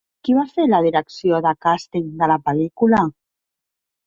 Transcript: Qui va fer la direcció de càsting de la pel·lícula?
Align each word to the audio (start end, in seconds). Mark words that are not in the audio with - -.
Qui 0.27 0.35
va 0.35 0.43
fer 0.53 0.63
la 0.71 0.79
direcció 0.85 1.41
de 1.47 1.51
càsting 1.67 2.09
de 2.23 2.31
la 2.33 2.39
pel·lícula? 2.49 3.05